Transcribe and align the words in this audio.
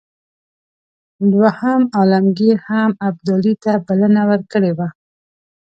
دوهم 1.33 1.81
عالمګیر 1.97 2.57
هم 2.67 2.89
ابدالي 3.07 3.53
ته 3.63 3.71
بلنه 3.85 4.21
ورکړې 4.29 4.71
وه. 4.77 4.87